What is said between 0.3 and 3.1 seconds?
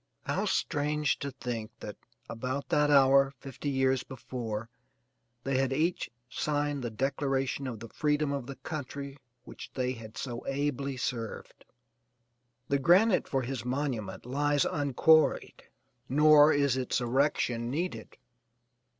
strange to think that about that